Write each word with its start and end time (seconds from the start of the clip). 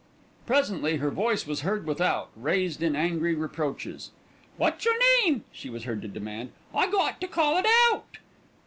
Presently 0.47 0.95
her 0.95 1.11
voice 1.11 1.45
was 1.45 1.61
heard 1.61 1.85
without 1.85 2.31
raised 2.35 2.81
in 2.81 2.95
angry 2.95 3.35
reproaches. 3.35 4.09
"What's 4.57 4.83
your 4.83 4.95
name?" 5.27 5.43
she 5.51 5.69
was 5.69 5.83
heard 5.83 6.01
to 6.01 6.07
demand. 6.07 6.53
"I 6.73 6.89
got 6.89 7.21
to 7.21 7.27
call 7.27 7.57
it 7.59 7.67
out." 7.91 8.17